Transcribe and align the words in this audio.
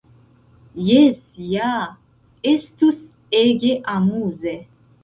"Jes 0.85 1.21
ja! 1.51 1.75
Estus 2.55 3.07
ege 3.45 3.79
amuze!" 3.99 4.61